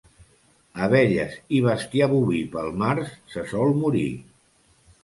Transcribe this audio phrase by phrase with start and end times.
[0.85, 4.09] Abelles i bestiar boví pel març se sol morir.